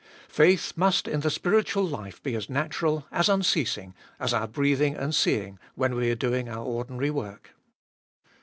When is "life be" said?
1.85-2.33